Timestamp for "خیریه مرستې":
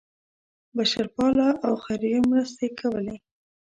1.83-2.67